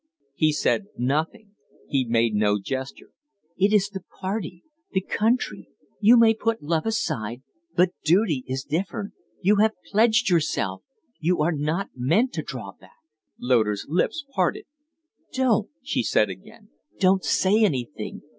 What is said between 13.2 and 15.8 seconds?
Loder's lips parted. "Don't!"